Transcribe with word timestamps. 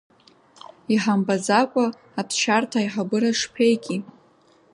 Иҳамбаӡакәа, 0.93 1.85
аԥсшьарҭа 2.19 2.79
аиҳабыра 2.81 3.31
шԥеики! 3.39 3.97